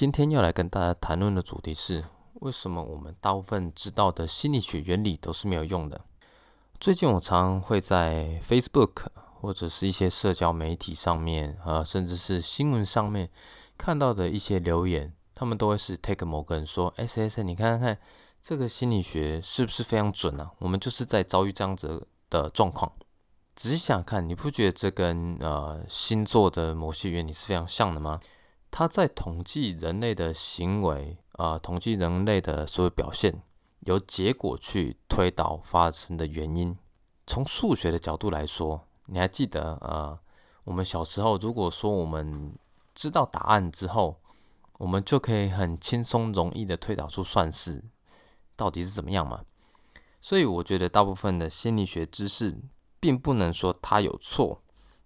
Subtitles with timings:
[0.00, 2.02] 今天要来跟大家谈论的主题是：
[2.40, 6.00] 为什么我们大部分知道的心理学原理都是没有用的？
[6.80, 9.08] 最近我常会在 Facebook
[9.42, 13.28] 或者是一些社交媒体上面，呃，甚至是新闻上面
[13.76, 17.98] 看到的一些留言，他们都会是 take 某个人说：“S S，你看看看
[18.40, 20.50] 这个心理学是不是非常准啊？
[20.60, 22.90] 我们就是在遭遇这样子的状况。”
[23.54, 28.18] 仔细想看，你不觉得这跟呃星座的某些原理是非常像的吗？
[28.70, 33.42] 它在统计人类的行为，啊，统计人类的所有表现，
[33.80, 36.76] 由结果去推导发生的原因。
[37.26, 40.18] 从数学的角度来说，你还记得，呃，
[40.64, 42.54] 我们小时候如果说我们
[42.94, 44.20] 知道答案之后，
[44.78, 47.84] 我们就可以很轻松容易的推导出算式
[48.56, 49.44] 到底是怎么样嘛？
[50.20, 52.58] 所以我觉得大部分的心理学知识。
[53.02, 54.60] 并不能说它有错，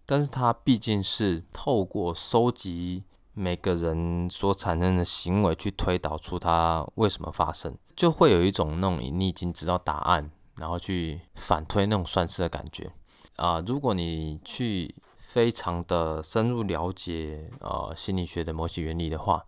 [0.04, 3.04] 但是它毕竟是透过收集
[3.34, 12.90] 每个人所产生的行为去推导出他为什么发生，就会有一种那种你已经知道答案，然后去反推那种算式的感觉
[13.36, 13.60] 啊。
[13.66, 19.44] 如果你去非常的深入了解呃心理学的某些原理的话，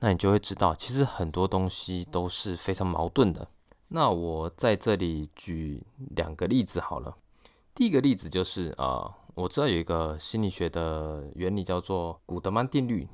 [0.00, 3.48] 那你就会知道其实很多东西都是非常矛盾的。
[3.88, 5.82] 那我在这里举
[6.16, 7.16] 两个例子好了。
[7.74, 13.08] 第一个例子就是啊，我知道有一个心理学的原理叫做古德曼定律，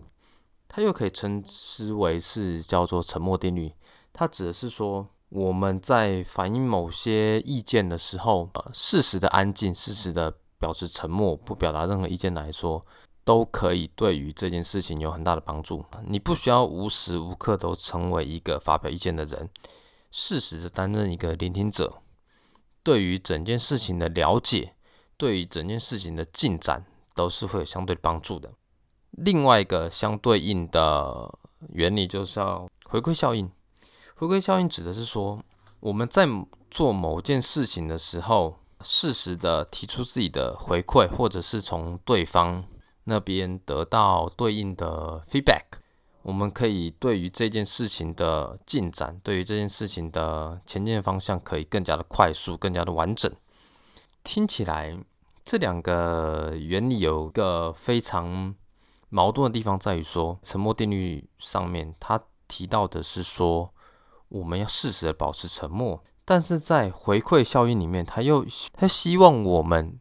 [0.74, 3.72] 它又可以称之为是叫做沉默定律。
[4.12, 12.84] 它指的是说，我们在反映某些意见的时候，呃，适时的安静，适时的表示沉默，不表达任何意见来说，
[13.22, 15.84] 都可以对于这件事情有很大的帮助。
[16.08, 19.48] 你不需要无时无刻都成为一个发表意见的人，
[20.10, 22.02] 适时的担任一个聆听者。
[22.82, 24.74] 对于整件事情的了解，
[25.16, 28.50] 对于整件事情的进展，都是会有相对帮助的。
[29.16, 31.32] 另外一个相对应的
[31.72, 33.50] 原理就是要回馈效应。
[34.16, 35.42] 回馈效应指的是说，
[35.80, 36.26] 我们在
[36.70, 42.64] 做某件事情的时候，适时的提出自己的回馈，或者是从对方
[43.04, 45.64] 那边得到对应的 feedback。
[46.22, 53.30] 我们可以对于这件事情的进展，对于这件事情的前进方向，可以更加的快速，更加的完整。
[54.22, 54.98] 听起来
[55.44, 58.54] 这两个原理有一个非常
[59.14, 63.72] 矛盾的地方，在于说沉默定律上面，它提到的是说
[64.26, 70.00] 我们要适时的保持沉默，但是在回馈效应里面，他又他希望我们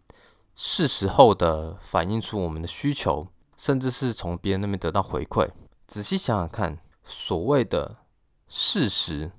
[0.55, 5.47] 是时候的反映出我们的需求，甚至是从别人那边得到回馈。
[5.85, 7.97] 仔细想想看，所谓的
[8.47, 9.31] 事实，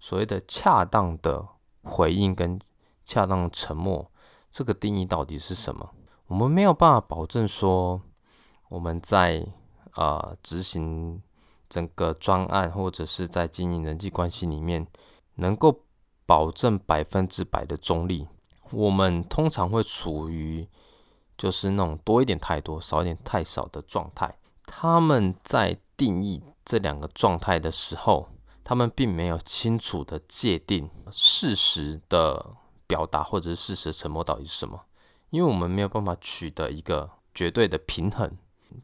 [0.00, 1.46] 所谓的恰当的
[1.82, 2.58] 回应跟
[3.04, 4.10] 恰当沉默，
[4.50, 5.90] 这个定义到底是什么？
[6.28, 8.00] 我们没有办法保证说，
[8.68, 9.46] 我们在
[9.94, 11.22] 呃执行
[11.68, 14.86] 整个专案或者是在经营人际关系里面，
[15.36, 15.84] 能够
[16.26, 18.26] 保证百分之百的中立。
[18.70, 20.68] 我们通常会处于
[21.36, 24.38] 就是那种多一点太多，少一点太少的状态。
[24.66, 28.28] 他们在定义这两个状态的时候，
[28.62, 32.50] 他们并没有清楚的界定事实的
[32.86, 34.84] 表达或者是事实的沉默到底是什么，
[35.30, 38.36] 因为我们没有办法取得一个绝对的平衡。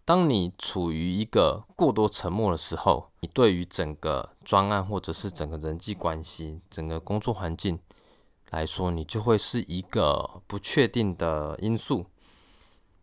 [0.04, 7.78] 当你处于一个过多沉默的时候，你对于整个专案或者是整个人际关系、整个工作环境
[8.50, 12.06] 来说，你就会是一个不确定的因素。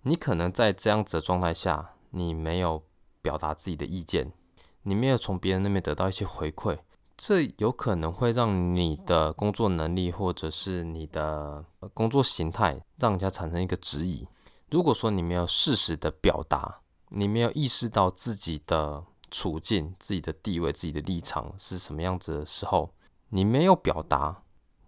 [0.03, 2.84] 你可能在这样子的状态下，你没有。
[3.24, 4.34] 表达自己的意见，
[4.81, 6.80] 你没有从别人那边得到一些回馈，
[7.16, 11.63] 这有可能会让你的工作能力或者是你的
[11.94, 14.28] 工作形态让人家产生一个质疑。
[14.72, 22.94] 如果说你没有适时的表达，你没有意识到自己的处境、自己的地位、自己的立场是什么样子的时候，
[23.30, 24.44] 你没有表达，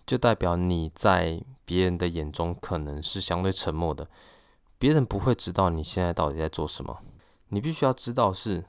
[0.06, 4.08] 就代表你在别人的眼中可能是相对沉默的，
[4.80, 7.02] 别人不会知道你现在到底在做什么。
[7.50, 8.64] 你必须要知道是，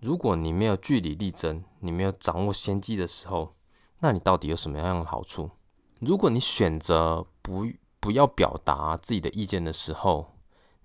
[0.00, 3.54] 如果你没有据理力争，你没有掌握先机的时候，
[4.00, 5.52] 那你到底有什么样的好处？
[6.00, 7.68] 如果你选择不
[8.00, 10.32] 不要表达自己的意见的时候，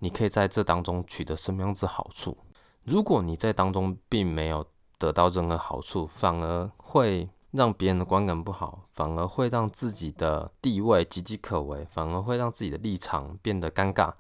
[0.04, 2.36] 你可以在这当中取得什么样子好处？
[2.84, 4.66] 如果你在当中并没有
[4.98, 14.12] 得到任何好处，反而会让别人的观感不好，反而会让自己的地位岌岌可危，反而会让自己的立场变得尴尬，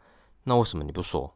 [0.44, 1.34] 那为什么你不说？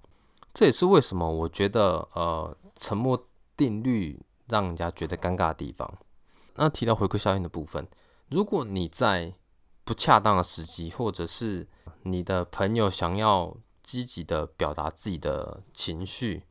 [0.53, 3.27] 这也是为什么我觉得，呃，沉默
[3.57, 5.91] 定律让人家觉得尴尬的地方。
[6.53, 7.87] 那提到回馈效应的部分，
[8.29, 9.33] 如果你在
[9.83, 11.67] 不恰当的时机，或者是
[12.03, 16.43] 你的朋友想要积极的表达自己的情绪、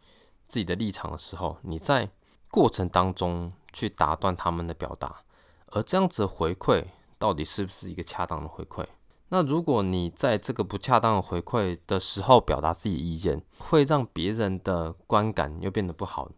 [0.46, 2.08] 自己的立场的时候，你在
[2.50, 5.16] 过程当中去打断他们的表达，
[5.66, 6.84] 而这样子回馈
[7.19, 8.86] 到底是不是一个恰当的回馈？
[9.31, 16.31] 那如果你在这个不恰当的回馈的时候表达自己的意见，会让别人的观感又变得不好。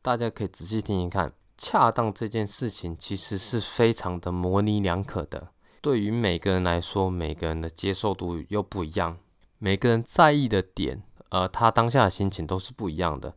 [0.00, 5.48] 大家可以仔细听听看，恰当这件事情其实是非常的模棱两可的。
[5.82, 9.18] 对于每个人来说，每个人的接受度又不一样，
[9.60, 13.36] 每个人在意的点，呃，他当下的心情都是不一样的。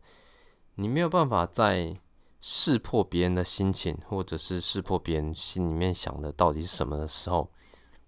[0.74, 1.94] 你没有办法在
[2.40, 7.52] 识破别人的心情，或者是识破别人心里面想的到底是什么的时候。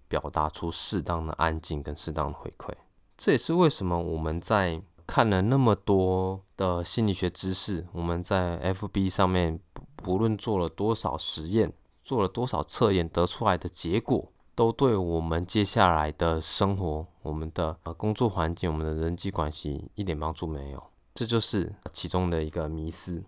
[0.09, 2.71] 表达出适当的安静跟适当的回馈，
[3.17, 9.59] 这也是为什么我们在看了那么多的心理学知识，我们在 FB 上面
[9.97, 11.73] 不论做了多少实验，
[12.05, 20.83] 做了多少测验，得出来的结果都对我们接下来的生活、我们的呃工作环境、我们的人际关系一点帮助没有。
[21.13, 23.23] 这就是其中的一个迷思。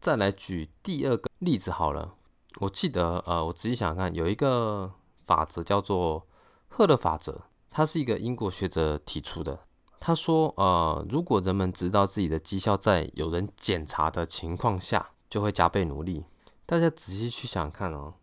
[0.00, 2.14] 再来举第二个例子好了，
[2.60, 4.92] 我记得呃，我仔细想想看，有一个。
[5.28, 6.26] 法则叫做
[6.68, 9.60] 赫勒法则，它是一个英国学者提出的。
[10.00, 16.24] 他说：“呃，如果人们知道自己的绩效在有人检查的情况下，就会加倍努力。”
[16.64, 18.14] 大家仔细去想看哦，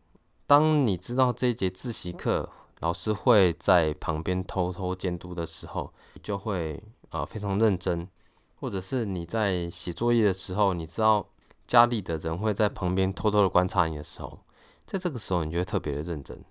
[0.48, 2.50] 当你知道这一节自习课
[2.80, 8.07] 老师会在旁边偷偷监督的时候，就会呃非常认真；
[8.60, 11.27] 或者是你在写作业的时候，你知道
[11.66, 14.39] 家里的人会在旁边偷偷的观察你的时候，
[14.86, 16.44] 在这个时候你就会特别的认真。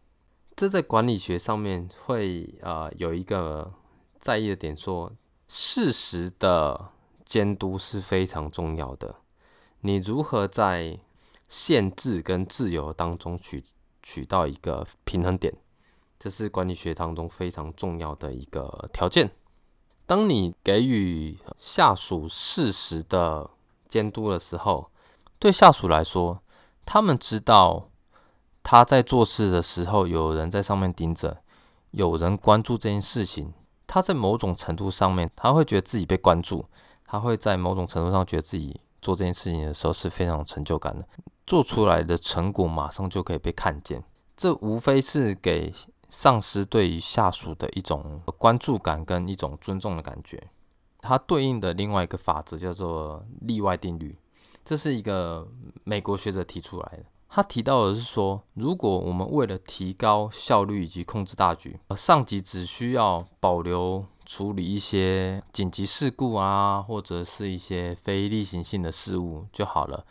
[0.57, 3.73] 这在管理学上面会呃有一个
[4.19, 5.13] 在意的点，说
[5.49, 6.91] 事实的
[7.25, 9.17] 监督是非常重要的。
[9.81, 10.99] 你如何在
[11.49, 13.63] 限制跟自由当中取
[14.03, 15.55] 取到一个平衡点，
[16.25, 19.31] 这是管理学当中非常重要的一个条件。
[20.07, 23.51] 当你给予下属适时的
[23.91, 24.91] 监督的时候，
[25.39, 26.41] 对下属来说，
[26.87, 27.91] 他们知道。
[28.63, 31.43] 他在做事的时候，有人在上面盯着，
[31.91, 33.53] 有人关注这件事情。
[33.87, 36.65] 他在某种程度上面，他会觉得自己被关注，
[37.05, 41.07] 他会在某种程度上觉得自己做这件事情的时候是非常有成就感的，
[41.47, 44.03] 做出来的成果马上就可以被看见。
[44.35, 45.71] 这无非是给
[46.09, 50.49] 上司对于下属的一种关注感跟一种尊重的感觉。
[51.01, 54.19] 它对应的另外一个法则叫做例外定律，
[54.65, 55.47] 这是一个
[55.85, 57.05] 美国学者提出来的。
[57.29, 70.07] 他提到的是说，如果我们为了提高效率以及控制大局，上级只需要保留处理一些紧急事故啊，或者是一些非例行性的事务就好了，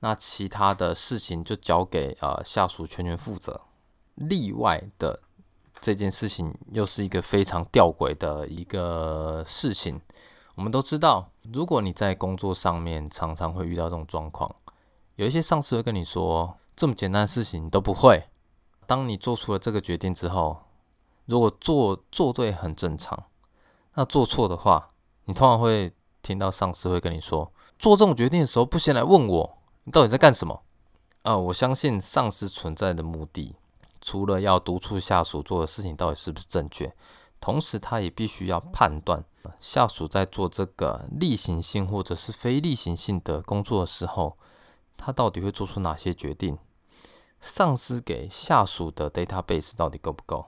[0.00, 3.62] 那其他的事情就交给呃下属全权负责。
[4.14, 5.20] 例外的
[5.86, 10.00] 这件事情又是一个非常吊诡的一个事情。
[10.56, 14.52] 我们都知道，如果你在工作上面常常会遇到这种状况，
[15.14, 16.56] 有一些上司会跟你说。
[16.74, 18.24] 这么简单的事情你都不会。
[18.84, 20.58] 当你做出了这个决定之后，
[21.26, 23.26] 如果做做对很正常，
[23.94, 24.88] 那做错的话，
[25.26, 30.64] 你通常会听到上司会跟你说：做这种决定的时候不先来问我，你到底在干什么？
[31.22, 33.54] 啊，我相信上司存在的目的，
[34.06, 36.94] 除了要督促下属做的事情到底是不是正确，
[37.40, 39.24] 同时他也必须要判断
[39.60, 44.38] 下属在做这个例行性或者是非例行性的工作的时候，
[44.96, 46.56] 他到底会做出哪些决定。
[47.40, 50.46] 上司给下属的 database 到底够不够？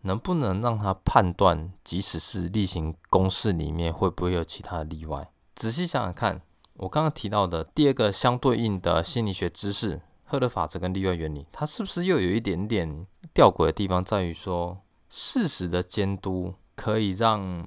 [0.00, 5.30] 能不能让他判断，即使是例行公事里面会不会有其他的例外？
[5.54, 6.42] 仔细想想看，
[6.74, 14.04] 我刚刚提到的第二个相对应的心理学知识——赫的法则跟例外原理，它是不是又有一点点吊诡的地方？
[14.04, 17.66] 在于说，事实的监督可以让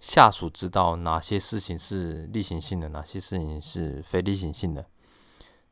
[0.00, 4.86] 下属知道哪些事情是例行性的，哪些事情是非例行性的。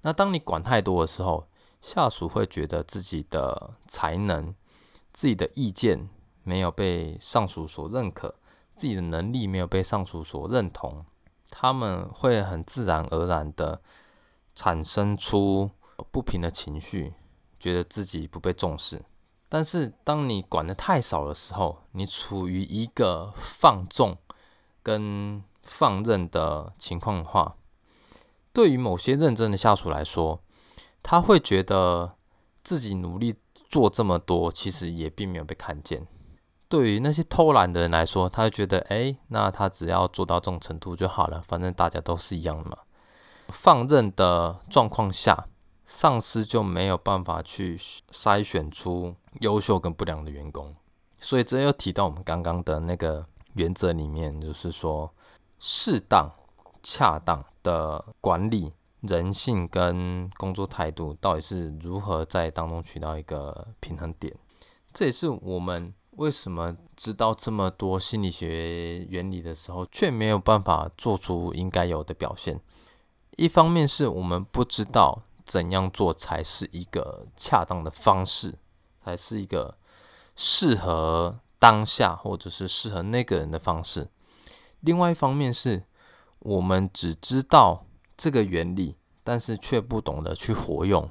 [0.03, 1.49] 那当你管太多的时候，
[1.83, 4.55] 下属会觉得自己的才能、
[5.13, 6.09] 自己的意见
[6.45, 8.37] 没有被上属所认可，
[8.77, 11.05] 自己的能力没有被上属所认同，
[11.51, 13.81] 他们会很自然而然的
[14.55, 15.71] 产生出
[16.11, 17.15] 不平的情绪，
[17.59, 19.05] 觉得自己不被重视。
[19.49, 24.19] 但是，当你管的太少的时候，你处于一个放纵
[24.83, 27.57] 跟放任的情况的话，
[28.53, 30.43] 对于某些认真的下属来说，
[31.03, 32.17] 他会觉得
[32.63, 33.37] 自己努力
[33.69, 36.07] 做这么多，其实也并没有被看见。
[36.69, 42.77] 对于那些偷懒的人来说，他会觉得，哎，那他只要做到这种程度就好了，反正大家都是一样的嘛。
[43.49, 45.49] 放任的状况下，
[45.89, 50.77] 上司就没有办法去筛选出优秀跟不良的员工。
[51.19, 55.11] 所以这又提到我们刚刚的那个原则里面，就是说，
[55.59, 56.31] 适当、
[56.83, 58.75] 恰当的管理。
[59.03, 64.37] 人性跟工作态度到底是如何在当中取到一个平衡点。
[64.93, 72.61] 这也是我们为什么知道这么多心理学原理的时候，却没有办法做出应该有的表现。
[73.37, 78.59] 一方面是我们不知道怎样做才是一个恰当的方式，
[79.03, 79.79] 才是一个
[80.37, 84.11] 适合当下或者是适合那个人的方式。
[84.81, 85.85] 另外一方面是
[86.41, 87.87] 我们只知道
[88.17, 91.11] 这个原理，但是却不懂得去活用。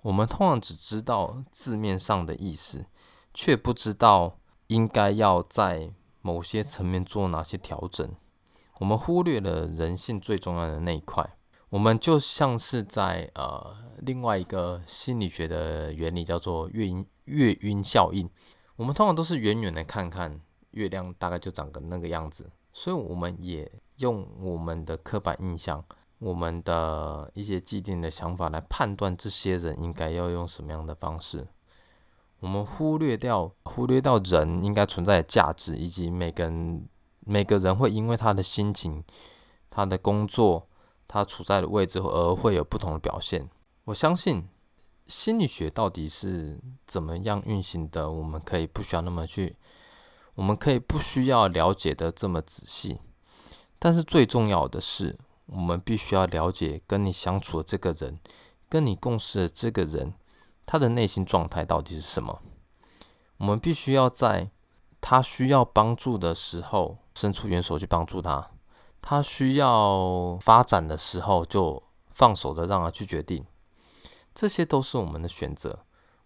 [0.00, 2.86] 我们通常只知道字面上的意思，
[3.34, 5.92] 却不知道应该要在
[6.22, 8.16] 某些层面做哪些调整。
[8.80, 11.36] 我们忽略了人性最重要的那一块。
[11.72, 18.28] 我们就像是在呃另外一个心理学的原理，叫做月晕月晕效应。
[18.76, 20.38] 我们通常都是远远的看看
[20.72, 25.82] 月亮，大概就长个那个样子，所以我们也用我们的刻板印象。
[26.18, 31.48] 我们的一些既定的想法来判断这些人应该要用什么样的方式，
[32.40, 36.86] 我们忽略掉忽略到人应该存在的价值，以及每个人
[37.20, 39.02] 每个人会因为他的心情、
[39.70, 40.68] 他的工作、
[41.12, 43.50] 他处在的位置而会有不同的表现。
[43.84, 44.48] 我相信
[45.06, 49.56] 心理学到底是怎么样运行的，我们可以不需要那么去，
[50.34, 52.98] 我们可以不需要了解的这么仔细，
[53.78, 55.18] 但是最重要的是。
[55.46, 58.18] 我们必须要了解跟你相处的这个人，
[58.70, 60.14] 跟你共事的这个人，
[60.64, 62.40] 他的内心状态到底是什么？
[63.36, 64.48] 我们必须要在
[64.98, 68.51] 他需要帮助的时候伸出援手去帮助他，
[69.02, 73.44] 他需要发展的时候就放手的让他去决定。
[74.34, 75.80] 这些都是我们的选择。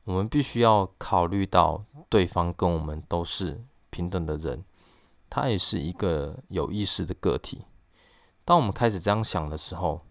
[0.04, 4.62] 我们必须要考虑到对方跟我们都是平等的人，
[5.28, 7.64] 他也是一个有意识的个体。
[8.44, 10.02] 当我们开始这样想的时候，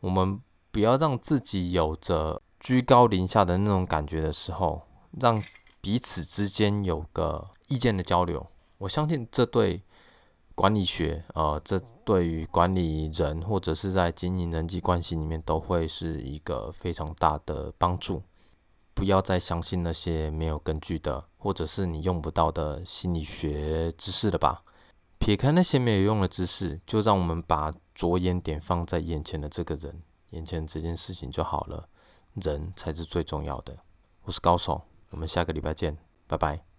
[0.00, 0.38] 我们
[0.70, 4.82] 不要让自己有着居高临下的那种感觉的时候，
[5.18, 5.42] 让
[5.80, 8.46] 彼此之间有个意见的交流。
[8.76, 9.82] 我相信这对
[10.54, 18.22] 管理学，呃，这对于管理人或者是在经营人际关系里面都会是一个非常大的帮助。
[18.94, 24.62] 不要再相信那些没有根据的，或者是你用不到的心理学知识了吧。
[25.18, 31.88] 撇开那些没有用的知识，就让我们把着眼点放在眼前的这个人，眼前这件事情就好了。
[32.34, 33.78] 人才是最重要的。
[34.24, 36.71] 我是高手，我们下个礼拜见，拜拜。